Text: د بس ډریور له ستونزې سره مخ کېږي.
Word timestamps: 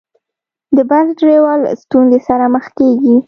د 0.75 0.77
بس 0.89 1.07
ډریور 1.19 1.57
له 1.65 1.71
ستونزې 1.81 2.19
سره 2.27 2.45
مخ 2.53 2.65
کېږي. 2.77 3.15